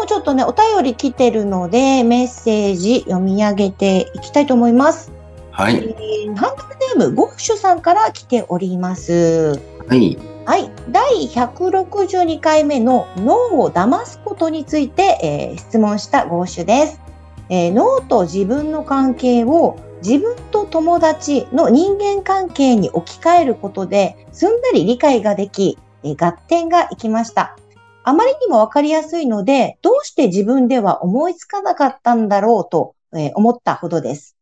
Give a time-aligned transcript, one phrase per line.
[0.00, 5.12] もちょっとねお便り来てるのでメッセージ読み上げていきたいと思います
[5.52, 5.76] はい。
[5.76, 9.60] えーハンドルネーム、ゴッシュさんから来ております。
[9.88, 10.16] はい。
[10.46, 10.70] はい。
[10.90, 17.00] 第162回目の脳を騙すことについて、えー質問したゴッシュです、
[17.50, 27.56] えー脳と自分の関係を自分と友達の人間関係に置き換えることですんなり理解ができ、えー合点がいきました。
[28.02, 32.94] あまりにもわかりやすいので、どうして自分では思いつかなかったんだろうと、
[33.34, 34.36] 思ったほどです。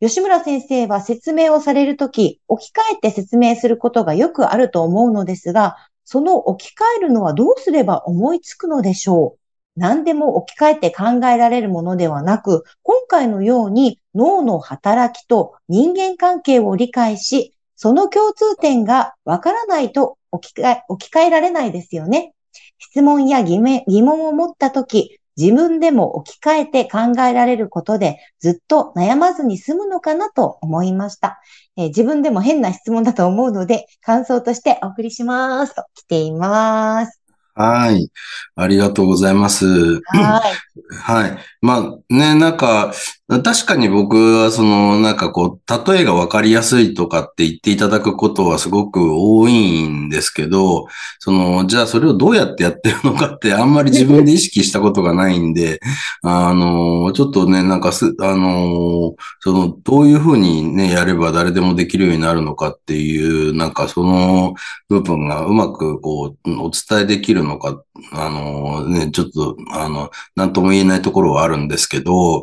[0.00, 9.38] 吉村先生は説明をされるとき、置き換えて説明することがよくあると思うのですが、その置き換えるのはどうすれば思いつくのでしょう？
[9.80, 22.34] 何でも置き換えて考えられるものではなく、今回のように脳の働きと人間関係を理解し、その共通点がわからないと置き換え置き換えられないですよね。
[22.78, 31.40] 質問や疑問疑問を持ったとき、自分でも置き換えて考えられることでずっと悩まずに済むのかなと思いました。
[31.76, 37.20] えー自分でも変な質問だと思うので、感想としてお送りしますと来ています。
[37.54, 38.10] はい。
[38.54, 39.66] ありがとうございます。
[40.04, 40.62] はい。
[41.02, 41.38] はい。
[41.60, 42.92] まあね、なんか、
[43.28, 50.86] 確かに僕はその、なんかこう、例えが分かりやすいとかって言っていただくことはすごく多いんですけど、
[51.18, 55.80] その、じゃあそれをどうやってやってるのかってあんまり自分で意識したことがないんで、
[56.22, 64.54] あの、ちょっとね、なんかす、あの、その、どういうふうにね、やれば誰でもできるようになるのかっていう、なんかその
[64.88, 67.82] 部分がうまくこう、お伝えできるのか、
[68.12, 72.42] あの、ね、ちょっと、あの、なんとも言えないところはあるんですけど、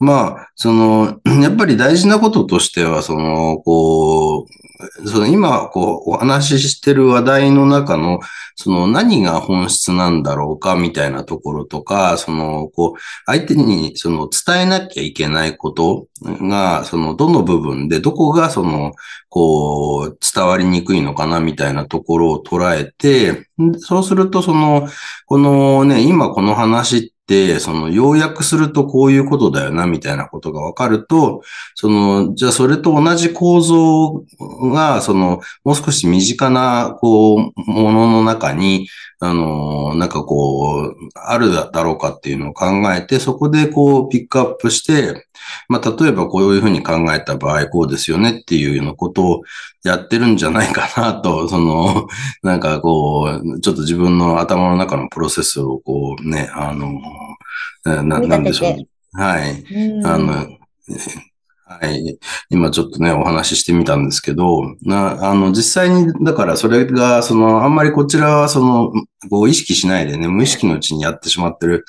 [0.00, 8.20] まあ、その、 やっぱり大事なこととしては、その、こう、その今、こう、お話ししてる話題の中の、
[8.54, 18.92] その何が本質なんだろうかみたいなところとか、その、こう、相手にその伝えなきゃいけないことが、そのどの部分で、どこがその、
[19.28, 23.48] こう、伝わりにくいのかなみたいなところを捉えて、
[23.78, 24.88] そうするとその、
[25.26, 27.17] このね、今この話って、
[27.60, 31.42] その、要約するとこういうことだよな、みたいなことがわかると、
[31.74, 34.24] その、じゃあそれと同じ構造
[34.72, 38.88] が、その、もう少し身近な、こう、ものの中に、
[39.20, 45.27] あの、なんかこう、あるだろうかっていうのを考えて、そこでこう、ピックアップして、
[45.68, 49.42] まあ、例えばこういうふうに考えた場合、こうですよねっていうようなことを
[49.84, 52.06] やってるんじゃないかなと、 その、
[52.42, 57.00] なんかこう、ちょっと自分の頭の中のプロセスをこうね、あの、
[57.84, 59.20] なななんでしょう。
[59.20, 59.64] はい。
[59.72, 60.46] うんあの、
[61.68, 62.18] はい。
[62.48, 68.90] 今ちょっとね、お話ししてみたんですけど、な、あの、実際に、だからそれが、その、あんまりこちらは、その、
[69.28, 71.84] こう意識しないでね、無意識のうちにやってしまってる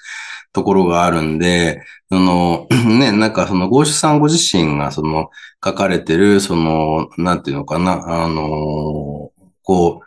[0.53, 2.67] ところがあるんで、その、
[2.99, 5.29] ね、なんかその、ゴーシュさんご自身が、その、
[5.63, 9.31] 書かれてる、その、なんていうのかな、あの、
[9.63, 10.05] こう、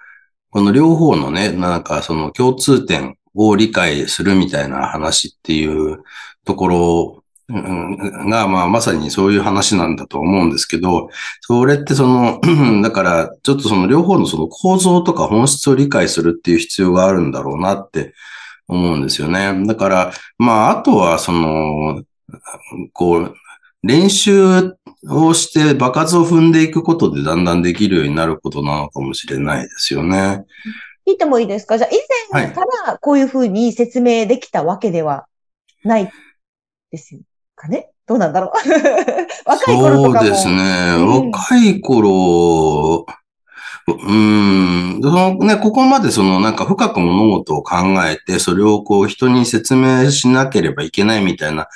[0.51, 6.03] この両方のね、なんかその共通点を理解するみたいな話っていう
[6.45, 11.09] ところが、まあ、まさにそういう話なんだと思うんですけど、
[11.41, 12.41] それってその、
[12.83, 18.15] だから、ちょっとその両方のその構造とか本質を理解するっていう必要があるんだろうなって
[18.69, 19.67] 思うんですよね。
[19.67, 22.03] だから、まあ、あとはその、
[22.93, 23.35] こう、
[23.83, 24.77] 練習
[25.11, 30.45] をして場数を踏んでいくことでだんだんできるようになることなのかもしれないですよね。
[31.07, 31.79] 聞いてもいいですか？
[31.79, 31.99] じゃあ、以
[32.33, 35.27] 前からこういうふうに説明できたわけでは
[35.85, 36.11] ない
[36.93, 37.19] です
[37.57, 37.91] かね？
[38.07, 38.51] どうなんだろう？
[39.51, 40.21] 若い頃とかも。
[40.21, 40.55] そうですね。
[40.99, 43.05] うん若い頃、
[43.89, 47.77] うん、そのね、ここまでそのなんか深く物事を考
[48.07, 51.69] えて、それをこう人に説明しなければいけないみたいな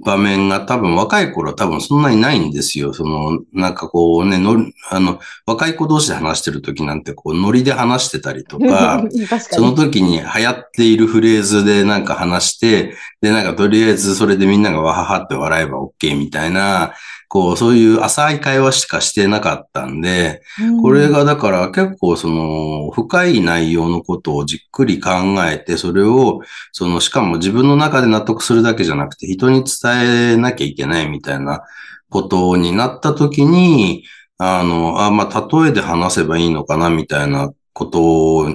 [0.00, 2.92] 場面が多分若い頃は多分そんなにないんですよ。
[2.92, 9.76] その、なんかこうね、のあの、若い子同士で話してる時なんてこうノリで話してたりとか、 確かそのに。
[9.76, 16.92] 時に流行っているフレーズでなんか話して、で、なんかとりあえずそれでみんながわははって笑えば OK みたいな、
[17.34, 20.40] こう、そういう浅い会話しかしてなかったんで、
[20.80, 25.10] これがだから結構その深い内容のことをじっくり考
[25.50, 31.62] えて、それを、その、しかも自分の中で納得するだけじゃなくて人に伝えなきゃいけないみたいな
[32.08, 34.04] ことになった時に、
[34.38, 38.48] あの、あ、まあ、例えで話せばいいのかなみたいなこと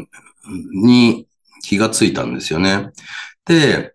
[0.72, 1.28] に
[1.64, 2.92] 気がついたんですよね。
[3.44, 3.94] で、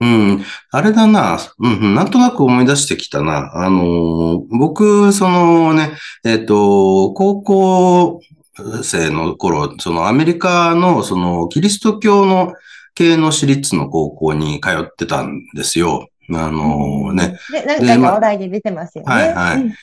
[0.00, 3.50] うん、あれだな、うん、なんとなく思い出してきたな。
[3.54, 5.92] あの、僕、そのね、
[6.24, 8.20] えっ、ー、と、高校
[8.82, 12.54] 生の頃、そのアメリカの、その、キリスト教の
[12.94, 16.08] 系の私立の高校に通ってたんですよ。
[16.30, 17.38] あのね。
[17.52, 19.12] で、何回か話題で出てますよね。
[19.12, 19.62] はいはい。
[19.62, 19.74] うん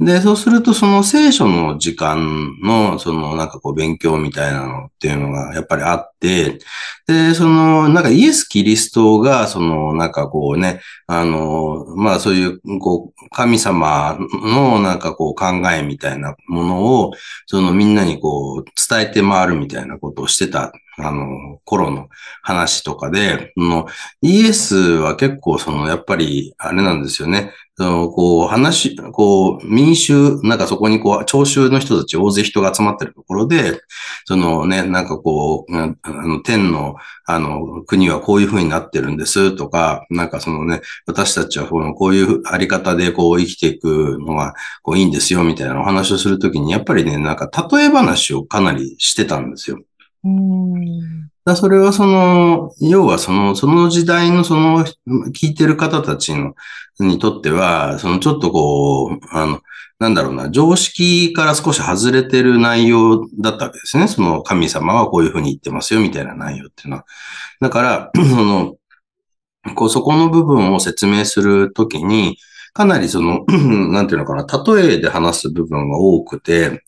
[0.00, 6.58] で、そうするとその聖書の時間の、そのなんかこう勉強みたいなのっていうのがやっぱりあって、
[7.06, 17.12] で、そのなんかイエス・キリストが、そのなんかこうね、あの、まあそういう、こう、神様のなんかこう考えみたいなものを、
[17.46, 22.08] そのみんなにこう伝えて回るみたいなことをしてた、あの、頃の
[22.42, 23.86] 話とかで、の
[24.22, 27.52] イエスは結構そのやっぱりあれなんですよね。
[27.80, 33.80] こう、話、こう、民衆、なんかそこにこう、聴衆の人たち大勢人が集まってるところで、
[34.26, 49.80] そのね、なんかこう、あの、天の、あの、国はこういう風になってるんですとか、なんかそのね、私たちはこのこういうあり方でこう生きていくのが、こういいんですよ、みたいなお話をするときに、やっぱりね、なんか例え話をかなりしてたんですよ。
[50.24, 54.84] うんだそれはその、要はその、その時代のその、
[55.32, 56.54] 聞いてる方たちの、
[56.98, 59.60] にとっては、そのちょっとこう、あの、
[59.98, 64.08] なんだろうな、常識から少し外れてる内容だったわけですね。
[64.08, 67.04] その神様はこういうふうに言ってますよ、みたいな内容っていうのは。
[67.60, 68.76] だから、 その、
[69.74, 72.38] こう、そこの部分を説明するときに、
[72.72, 73.44] かなりその、
[73.92, 76.82] なんていうのかな、例えで話す部分が多くて、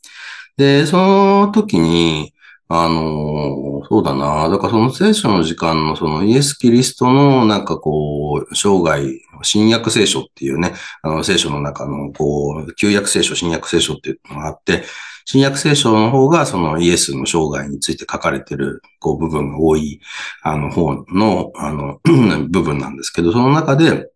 [0.57, 2.33] で、その時に、
[2.75, 4.49] あの、そうだな。
[4.49, 9.03] だからその聖書の時間のそのイエス・キリストのなんかこう、生涯、
[9.43, 10.73] 新約聖書っていうね、
[11.03, 14.85] あの聖書の中のこう、旧約聖書、新約聖書っていうのがあって、
[15.27, 20.01] 新約聖書の方がそのイエスの生涯について書かれてるこう部分が多い、
[20.43, 22.01] あの方の、あの、
[22.49, 24.09] 部分なんですけど、その中で、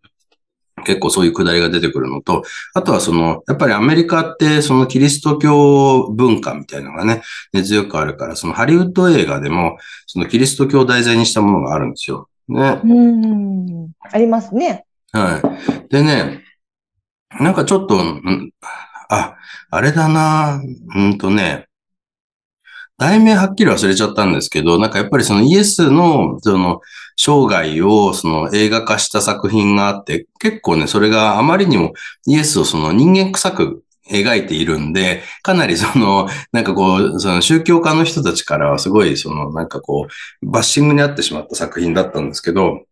[0.86, 2.44] 結構そういうくだりが出てくるのと、
[2.74, 7.22] あとはその、やっぱりアメリカってそのキリスト教文化みたいなのがね、
[7.52, 12.28] 根強くあるから、そのハリウッド映画でも、そのキリスト教を題材にしたものがあるんですよ。
[12.48, 12.80] ね。
[12.84, 13.90] うん。
[14.00, 14.84] ありますね。
[15.12, 15.40] は
[15.88, 15.88] い。
[15.88, 16.44] でね、
[17.40, 18.00] なんかちょっと、
[19.10, 19.36] あ、
[19.70, 20.60] あれだな、
[20.94, 21.65] うんとね、
[22.98, 26.80] 題名はっきり忘れちゃったんですけど、なんかやっぱりそのイエスの、その、
[27.16, 31.92] 生涯をその映画化した作品があって、結構ね、それがあまりにも
[32.26, 40.06] イエスをその人間臭く描いているんで、かなりその、なんかこう、その宗教家の人たちからはすごいその、なんかこ
[40.42, 42.84] う、バッシングにあってしまった作品だったんですけど、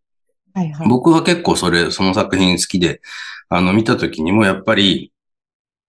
[0.53, 3.01] はいはい、僕は結構それ、その作品好きで、
[3.49, 5.11] あの、見た時にもやっぱり、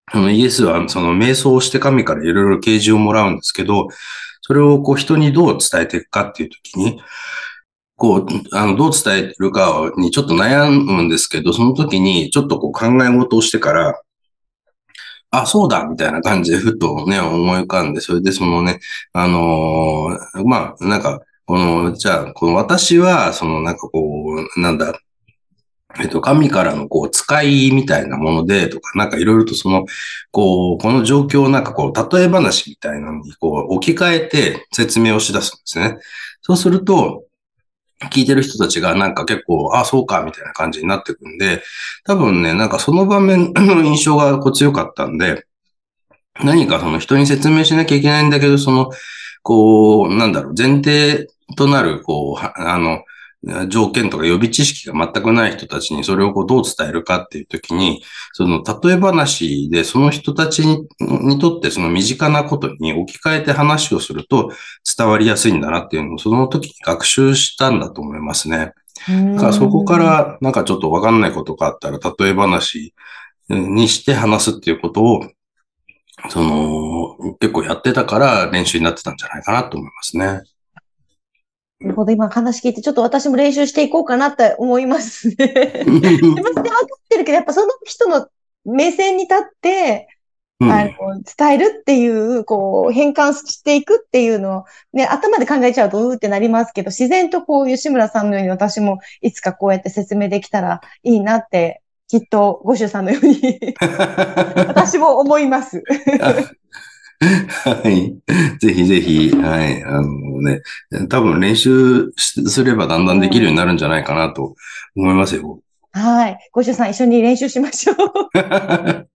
[0.07, 3.87] あの、イエスはその瞑想をして神からいろいろ啓示をもらうんですけど、
[4.41, 7.01] それをこう人にどう伝えていくかっていう時に、
[7.97, 13.99] こう、あの、どう伝えるかにちょっと悩むんですけど、その時にちょっとこう考え事をしてから、
[15.31, 18.79] あ、そうだみたいな感じでふとね、思い浮かんで、それでそのね、
[19.13, 24.99] あのー、まあ、なんか、この、じゃあ、この私は、そのなんかこう、なんだ、
[25.99, 29.85] えっと、神からのこう、使いみたいなもので、とか、なんかいろいろとその、
[30.31, 35.97] こう、この状況をなんかこう、例え話みたいなのに、こう、置き換えて説明をし出すんですね。
[36.41, 37.23] そうすると、
[38.11, 41.63] 聞いてる人たちがなんか結構、ああ、そうか、みたいな感じになってくんで、
[42.03, 45.45] 多分ね、なんかその場面の印象がこう強かったんで、
[46.43, 48.91] 何かその人に説明しなきゃいけないんだけど、その、
[49.43, 53.03] こう、なんだろう、前提となる、こう、あの、
[53.69, 64.51] 条件とか予備知識が全くない人たちにそれをこうどう伝えるかっていうときに、その例え話でその人たちににとってその身近なことに置き換えて話をすると
[64.97, 68.73] 伝わりやすいんだなっていうのをその時に学習したんだと思いますね。
[69.35, 72.93] だからそこからなんかちょっとわかんないことがあったら例え話
[73.49, 75.23] にして話すっていうことを
[76.29, 80.41] その結構やってたから練習になってたんじゃないかなと思いますね。
[81.79, 85.35] なるほど、今話聞いて、ちょっと私も練習していこうかなって思いますね。
[85.85, 88.27] 自 分で分かってるけど、やっぱその人の
[88.63, 90.07] 目線に立って、
[90.61, 90.91] うん、あの
[91.37, 103.41] 伝えるっていう、こう、変換していくっていうのを、ね、頭で考えちゃうと、うーってなりますけど、自然とこう、吉村さんのように私もいつかこうやって説明できたらいいなってきっと、ご主さんのように
[104.67, 105.83] 私も思います。
[107.19, 108.17] はい。
[108.59, 109.83] ぜひぜひ、はい。
[109.83, 110.61] あのね、
[111.09, 114.55] 多分練習すればだんだんできるようになるんじゃないかなと
[114.95, 115.59] 思いますよ。
[115.91, 116.49] はい。
[116.51, 117.97] ご主さん一緒に練習しましょう。
[118.35, 119.05] ね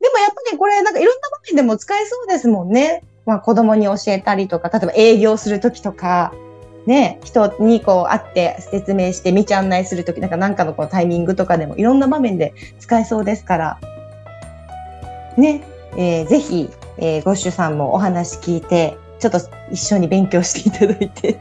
[0.00, 3.02] でもやっぱりこれ、なんかいろんな場面でも使えそうですもんね。
[3.26, 6.32] まあ子供に教えたりとか、例えば営業するときとか、
[6.86, 13.78] ね、人にこう会って説明して道案内するとき、なんかなんかのこうタイミングとかでもいろんな場面で使えそうですから。
[15.36, 15.62] ね、
[15.96, 19.38] えー、ぜひ、えー、ゴッシュさんもお話聞いて、ちょっと
[19.70, 21.38] 一緒に勉強していただいて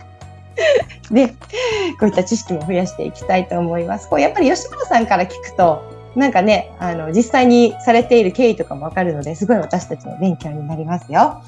[1.12, 1.28] で、
[2.00, 4.08] こういった知識も増やしていきたいと思います。
[4.10, 5.84] こうやっぱり吉村さんから聞くと、
[6.16, 11.42] なんかね、あの、実際にされている経緯とかもわかるので、すごい私たちの勉強になりますよ。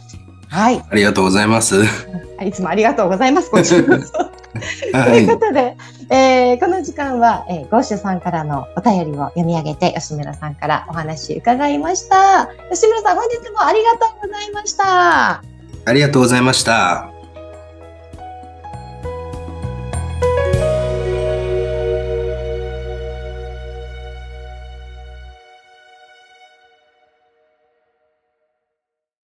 [0.47, 0.83] はい。
[0.89, 1.83] ありがとうございます。
[2.45, 3.49] いつもありがとうございます。
[3.49, 4.17] こちらこそ。
[4.17, 4.32] はい、
[4.91, 5.75] ということで、
[6.09, 12.49] えー、この時間は、えー、ゴッシュさんからのお便りを読み上げて、吉村さんからお話伺いました。
[12.71, 15.43] 吉村さん、本日もありがとうございました。
[15.85, 17.12] ありがとうございました。